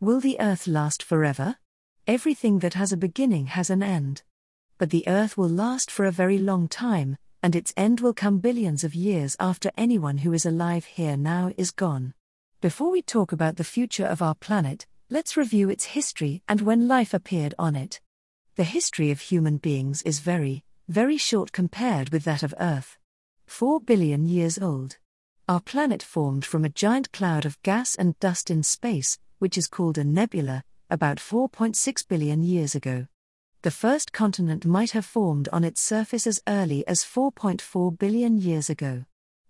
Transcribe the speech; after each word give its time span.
Will 0.00 0.20
the 0.20 0.38
earth 0.38 0.68
last 0.68 1.02
forever? 1.02 1.56
Everything 2.06 2.60
that 2.60 2.74
has 2.74 2.92
a 2.92 2.96
beginning 2.96 3.46
has 3.46 3.68
an 3.68 3.82
end. 3.82 4.22
But 4.78 4.90
the 4.90 5.02
earth 5.08 5.36
will 5.36 5.48
last 5.48 5.90
for 5.90 6.04
a 6.04 6.12
very 6.12 6.38
long 6.38 6.68
time, 6.68 7.16
and 7.42 7.56
its 7.56 7.74
end 7.76 7.98
will 7.98 8.14
come 8.14 8.38
billions 8.38 8.84
of 8.84 8.94
years 8.94 9.34
after 9.40 9.72
anyone 9.76 10.18
who 10.18 10.32
is 10.32 10.46
alive 10.46 10.84
here 10.84 11.16
now 11.16 11.50
is 11.56 11.72
gone. 11.72 12.14
Before 12.60 12.92
we 12.92 13.02
talk 13.02 13.32
about 13.32 13.56
the 13.56 13.64
future 13.64 14.06
of 14.06 14.22
our 14.22 14.36
planet, 14.36 14.86
let's 15.10 15.36
review 15.36 15.68
its 15.68 15.86
history 15.86 16.42
and 16.48 16.60
when 16.60 16.86
life 16.86 17.12
appeared 17.12 17.56
on 17.58 17.74
it. 17.74 18.00
The 18.54 18.62
history 18.62 19.10
of 19.10 19.20
human 19.20 19.56
beings 19.56 20.02
is 20.02 20.20
very, 20.20 20.62
very 20.86 21.16
short 21.16 21.50
compared 21.50 22.10
with 22.10 22.22
that 22.22 22.44
of 22.44 22.54
Earth. 22.60 22.98
4 23.48 23.80
billion 23.80 24.26
years 24.26 24.60
old. 24.60 24.98
Our 25.48 25.60
planet 25.60 26.04
formed 26.04 26.44
from 26.44 26.64
a 26.64 26.68
giant 26.68 27.10
cloud 27.10 27.44
of 27.44 27.60
gas 27.62 27.96
and 27.96 28.16
dust 28.20 28.48
in 28.48 28.62
space, 28.62 29.18
which 29.38 29.58
is 29.58 29.66
called 29.66 29.98
a 29.98 30.04
nebula, 30.04 30.64
about 30.90 31.18
4.6 31.18 32.08
billion 32.08 32.42
years 32.42 32.74
ago. 32.74 33.06
The 33.62 33.70
first 33.70 34.12
continent 34.12 34.64
might 34.64 34.92
have 34.92 35.04
formed 35.04 35.48
on 35.52 35.64
its 35.64 35.80
surface 35.80 36.26
as 36.26 36.40
early 36.46 36.86
as 36.86 37.04
4.4 37.04 37.98
billion 37.98 38.38
years 38.38 38.70
ago. 38.70 39.04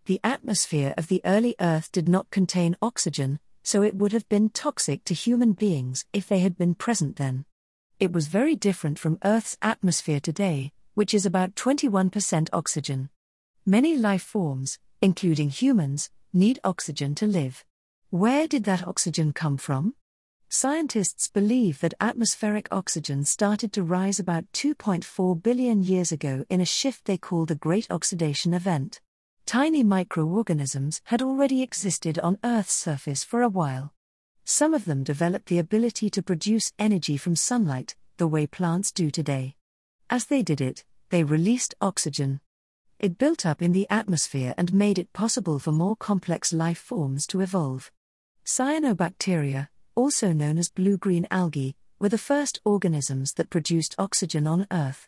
The 0.06 0.20
atmosphere 0.24 0.94
of 0.96 1.08
the 1.08 1.20
early 1.24 1.54
Earth 1.60 1.92
did 1.92 2.08
not 2.08 2.30
contain 2.30 2.76
oxygen, 2.80 3.38
so 3.62 3.82
it 3.82 3.94
would 3.94 4.12
have 4.12 4.26
been 4.30 4.48
toxic 4.48 5.04
to 5.04 5.12
human 5.12 5.52
beings 5.52 6.06
if 6.14 6.26
they 6.26 6.38
had 6.38 6.56
been 6.56 6.74
present 6.74 7.16
then. 7.16 7.44
It 8.00 8.12
was 8.12 8.28
very 8.28 8.56
different 8.56 8.98
from 8.98 9.18
Earth's 9.22 9.58
atmosphere 9.60 10.20
today, 10.20 10.72
which 10.94 11.12
is 11.12 11.26
about 11.26 11.54
21% 11.54 12.48
oxygen. 12.52 13.10
Many 13.66 13.98
life 13.98 14.22
forms, 14.22 14.78
including 15.02 15.50
humans, 15.50 16.08
need 16.32 16.58
oxygen 16.64 17.14
to 17.16 17.26
live. 17.26 17.64
Where 18.10 18.48
did 18.48 18.64
that 18.64 18.88
oxygen 18.88 19.34
come 19.34 19.58
from? 19.58 19.94
Scientists 20.48 21.28
believe 21.28 21.80
that 21.80 21.92
atmospheric 22.00 22.66
oxygen 22.72 23.22
started 23.26 23.70
to 23.74 23.82
rise 23.82 24.18
about 24.18 24.50
2.4 24.54 25.42
billion 25.42 25.82
years 25.82 26.10
ago 26.10 26.46
in 26.48 26.62
a 26.62 26.64
shift 26.64 27.04
they 27.04 27.18
call 27.18 27.44
the 27.44 27.54
Great 27.54 27.86
Oxidation 27.90 28.54
Event. 28.54 29.02
Tiny 29.44 29.82
microorganisms 29.82 31.02
had 31.04 31.20
already 31.20 31.60
existed 31.60 32.18
on 32.20 32.38
Earth's 32.42 32.72
surface 32.72 33.24
for 33.24 33.42
a 33.42 33.48
while. 33.50 33.92
Some 34.42 34.72
of 34.72 34.86
them 34.86 35.04
developed 35.04 35.50
the 35.50 35.58
ability 35.58 36.08
to 36.08 36.22
produce 36.22 36.72
energy 36.78 37.18
from 37.18 37.36
sunlight, 37.36 37.94
the 38.16 38.26
way 38.26 38.46
plants 38.46 38.90
do 38.90 39.10
today. 39.10 39.54
As 40.08 40.24
they 40.24 40.42
did 40.42 40.62
it, 40.62 40.82
they 41.10 41.24
released 41.24 41.74
oxygen, 41.82 42.40
it 42.98 43.18
built 43.18 43.46
up 43.46 43.62
in 43.62 43.72
the 43.72 43.86
atmosphere 43.90 44.54
and 44.56 44.72
made 44.72 44.98
it 44.98 45.12
possible 45.12 45.58
for 45.58 45.72
more 45.72 45.94
complex 45.94 46.54
life 46.54 46.78
forms 46.78 47.26
to 47.28 47.40
evolve. 47.40 47.92
Cyanobacteria, 48.48 49.68
also 49.94 50.32
known 50.32 50.56
as 50.56 50.70
blue 50.70 50.96
green 50.96 51.26
algae, 51.30 51.76
were 51.98 52.08
the 52.08 52.16
first 52.16 52.58
organisms 52.64 53.34
that 53.34 53.50
produced 53.50 53.94
oxygen 53.98 54.46
on 54.46 54.66
Earth. 54.72 55.06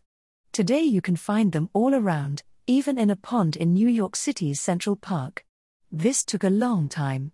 Today 0.52 0.82
you 0.82 1.00
can 1.00 1.16
find 1.16 1.52
them 1.52 1.70
all 1.72 1.94
around, 1.94 2.42
even 2.66 2.98
in 2.98 3.08
a 3.08 3.16
pond 3.16 3.56
in 3.56 3.72
New 3.72 3.88
York 3.88 4.14
City's 4.14 4.60
Central 4.60 4.94
Park. 4.94 5.46
This 5.90 6.22
took 6.22 6.44
a 6.44 6.50
long 6.50 6.86
time. 6.90 7.32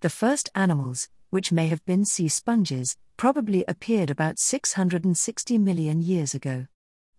The 0.00 0.10
first 0.10 0.50
animals, 0.56 1.08
which 1.30 1.52
may 1.52 1.68
have 1.68 1.84
been 1.84 2.04
sea 2.04 2.26
sponges, 2.26 2.96
probably 3.16 3.64
appeared 3.68 4.10
about 4.10 4.40
660 4.40 5.58
million 5.58 6.02
years 6.02 6.34
ago. 6.34 6.66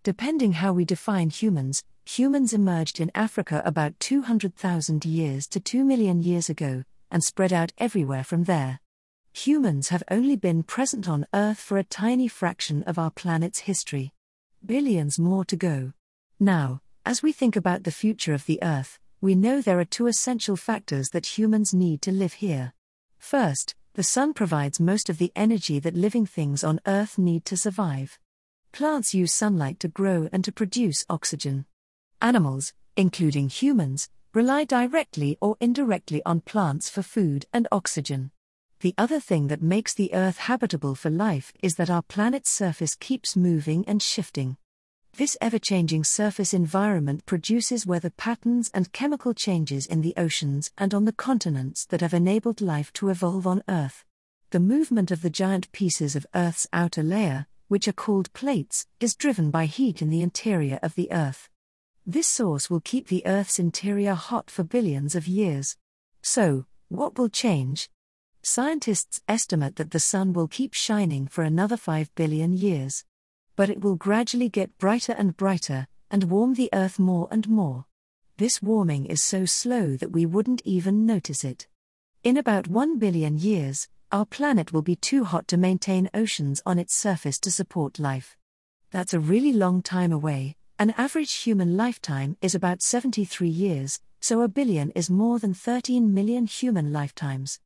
Depending 0.02 0.52
how 0.52 0.74
we 0.74 0.84
define 0.84 1.30
humans, 1.30 1.84
humans 2.04 2.52
emerged 2.52 3.00
in 3.00 3.10
Africa 3.14 3.62
about 3.64 3.98
200,000 3.98 5.06
years 5.06 5.46
to 5.46 5.58
2 5.58 5.82
million 5.86 6.22
years 6.22 6.50
ago, 6.50 6.84
and 7.10 7.22
spread 7.22 7.52
out 7.52 7.72
everywhere 7.78 8.24
from 8.24 8.44
there. 8.44 8.80
Humans 9.32 9.88
have 9.88 10.02
only 10.10 10.36
been 10.36 10.62
present 10.62 11.08
on 11.08 11.26
Earth 11.34 11.58
for 11.58 11.76
a 11.76 11.84
tiny 11.84 12.28
fraction 12.28 12.82
of 12.84 12.98
our 12.98 13.10
planet's 13.10 13.60
history. 13.60 14.14
Billions 14.64 15.18
more 15.18 15.44
to 15.44 15.56
go. 15.56 15.92
Now, 16.40 16.80
as 17.04 17.22
we 17.22 17.32
think 17.32 17.54
about 17.54 17.84
the 17.84 17.90
future 17.90 18.34
of 18.34 18.46
the 18.46 18.58
Earth, 18.62 18.98
we 19.20 19.34
know 19.34 19.60
there 19.60 19.78
are 19.78 19.84
two 19.84 20.06
essential 20.06 20.56
factors 20.56 21.10
that 21.10 21.38
humans 21.38 21.74
need 21.74 22.02
to 22.02 22.12
live 22.12 22.34
here. 22.34 22.72
First, 23.18 23.74
the 23.94 24.02
sun 24.02 24.34
provides 24.34 24.80
most 24.80 25.08
of 25.08 25.18
the 25.18 25.32
energy 25.34 25.78
that 25.78 25.94
living 25.94 26.26
things 26.26 26.62
on 26.62 26.80
Earth 26.86 27.16
need 27.16 27.44
to 27.46 27.56
survive. 27.56 28.18
Plants 28.72 29.14
use 29.14 29.32
sunlight 29.32 29.80
to 29.80 29.88
grow 29.88 30.28
and 30.32 30.44
to 30.44 30.52
produce 30.52 31.04
oxygen. 31.08 31.64
Animals, 32.20 32.74
including 32.96 33.48
humans, 33.48 34.08
rely 34.36 34.64
directly 34.64 35.38
or 35.40 35.56
indirectly 35.60 36.20
on 36.26 36.42
plants 36.42 36.90
for 36.90 37.00
food 37.00 37.46
and 37.54 37.66
oxygen. 37.72 38.30
The 38.80 38.94
other 38.98 39.18
thing 39.18 39.46
that 39.46 39.62
makes 39.62 39.94
the 39.94 40.12
Earth 40.12 40.36
habitable 40.36 40.94
for 40.94 41.08
life 41.08 41.54
is 41.62 41.76
that 41.76 41.88
our 41.88 42.02
planet's 42.02 42.50
surface 42.50 42.94
keeps 42.94 43.34
moving 43.34 43.82
and 43.88 44.02
shifting. 44.02 44.58
This 45.14 45.38
ever 45.40 45.58
changing 45.58 46.04
surface 46.04 46.52
environment 46.52 47.24
produces 47.24 47.86
weather 47.86 48.10
patterns 48.10 48.70
and 48.74 48.92
chemical 48.92 49.32
changes 49.32 49.86
in 49.86 50.02
the 50.02 50.12
oceans 50.18 50.70
and 50.76 50.92
on 50.92 51.06
the 51.06 51.14
continents 51.14 51.86
that 51.86 52.02
have 52.02 52.12
enabled 52.12 52.60
life 52.60 52.92
to 52.92 53.08
evolve 53.08 53.46
on 53.46 53.62
Earth. 53.70 54.04
The 54.50 54.60
movement 54.60 55.10
of 55.10 55.22
the 55.22 55.30
giant 55.30 55.72
pieces 55.72 56.14
of 56.14 56.26
Earth's 56.34 56.66
outer 56.74 57.02
layer, 57.02 57.46
which 57.68 57.88
are 57.88 58.02
called 58.04 58.30
plates, 58.34 58.86
is 59.00 59.16
driven 59.16 59.50
by 59.50 59.64
heat 59.64 60.02
in 60.02 60.10
the 60.10 60.20
interior 60.20 60.78
of 60.82 60.94
the 60.94 61.10
Earth. 61.10 61.48
This 62.08 62.28
source 62.28 62.70
will 62.70 62.78
keep 62.78 63.08
the 63.08 63.26
Earth's 63.26 63.58
interior 63.58 64.14
hot 64.14 64.48
for 64.48 64.62
billions 64.62 65.16
of 65.16 65.26
years. 65.26 65.76
So, 66.22 66.66
what 66.88 67.18
will 67.18 67.28
change? 67.28 67.90
Scientists 68.42 69.20
estimate 69.26 69.74
that 69.74 69.90
the 69.90 69.98
Sun 69.98 70.32
will 70.32 70.46
keep 70.46 70.72
shining 70.72 71.26
for 71.26 71.42
another 71.42 71.76
5 71.76 72.14
billion 72.14 72.52
years. 72.52 73.04
But 73.56 73.70
it 73.70 73.80
will 73.80 73.96
gradually 73.96 74.48
get 74.48 74.78
brighter 74.78 75.14
and 75.14 75.36
brighter, 75.36 75.88
and 76.08 76.30
warm 76.30 76.54
the 76.54 76.70
Earth 76.72 77.00
more 77.00 77.26
and 77.32 77.48
more. 77.48 77.86
This 78.36 78.62
warming 78.62 79.06
is 79.06 79.20
so 79.20 79.44
slow 79.44 79.96
that 79.96 80.12
we 80.12 80.24
wouldn't 80.24 80.62
even 80.64 81.06
notice 81.06 81.42
it. 81.42 81.66
In 82.22 82.36
about 82.36 82.68
1 82.68 83.00
billion 83.00 83.36
years, 83.36 83.88
our 84.12 84.26
planet 84.26 84.72
will 84.72 84.82
be 84.82 84.94
too 84.94 85.24
hot 85.24 85.48
to 85.48 85.56
maintain 85.56 86.08
oceans 86.14 86.62
on 86.64 86.78
its 86.78 86.94
surface 86.94 87.40
to 87.40 87.50
support 87.50 87.98
life. 87.98 88.36
That's 88.92 89.12
a 89.12 89.18
really 89.18 89.52
long 89.52 89.82
time 89.82 90.12
away, 90.12 90.55
an 90.78 90.90
average 90.98 91.32
human 91.32 91.74
lifetime 91.74 92.36
is 92.42 92.54
about 92.54 92.82
73 92.82 93.48
years, 93.48 93.98
so 94.20 94.42
a 94.42 94.48
billion 94.48 94.90
is 94.90 95.08
more 95.08 95.38
than 95.38 95.54
13 95.54 96.12
million 96.12 96.44
human 96.44 96.92
lifetimes. 96.92 97.60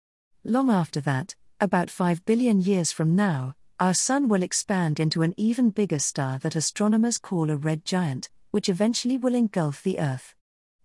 Long 0.44 0.71
after 0.71 1.00
that, 1.00 1.34
about 1.59 1.91
5 1.91 2.25
billion 2.25 2.60
years 2.60 2.93
from 2.93 3.16
now, 3.16 3.56
our 3.81 3.94
Sun 3.94 4.28
will 4.28 4.44
expand 4.44 5.00
into 5.00 5.22
an 5.22 5.34
even 5.37 5.71
bigger 5.71 5.98
star 5.98 6.38
that 6.38 6.54
astronomers 6.54 7.19
call 7.19 7.50
a 7.50 7.56
red 7.56 7.84
giant, 7.84 8.31
which 8.53 8.69
eventually 8.69 9.19
will 9.19 9.34
engulf 9.34 9.82
the 9.82 9.98
Earth. 9.98 10.37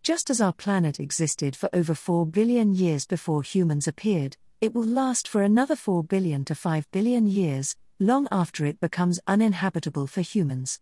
Just 0.02 0.32
as 0.32 0.42
our 0.42 0.54
planet 0.54 1.00
existed 1.00 1.56
for 1.56 1.70
over 1.74 1.94
4 1.94 2.26
billion 2.26 2.74
years 2.74 3.06
before 3.06 3.44
humans 3.44 3.88
appeared, 3.88 4.36
it 4.62 4.74
will 4.74 4.86
last 4.86 5.28
for 5.28 5.44
another 5.44 5.76
4 5.76 6.04
billion 6.04 6.44
to 6.46 6.56
5 6.56 6.90
billion 6.90 7.28
years, 7.28 7.76
long 8.00 8.28
after 8.32 8.66
it 8.66 8.80
becomes 8.80 9.20
uninhabitable 9.28 10.08
for 10.08 10.22
humans. 10.22 10.80